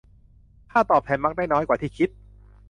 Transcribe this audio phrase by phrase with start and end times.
[0.71, 2.09] ค่าตอบแทนมักได้น้อยกว่าที่คิด